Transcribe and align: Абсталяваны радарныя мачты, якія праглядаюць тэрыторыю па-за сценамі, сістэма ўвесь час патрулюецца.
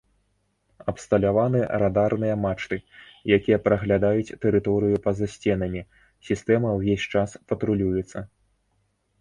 Абсталяваны 0.91 1.59
радарныя 1.83 2.35
мачты, 2.45 2.79
якія 3.37 3.57
праглядаюць 3.67 4.35
тэрыторыю 4.47 4.97
па-за 5.05 5.25
сценамі, 5.35 5.81
сістэма 6.31 6.69
ўвесь 6.79 7.07
час 7.17 7.29
патрулюецца. 7.53 8.19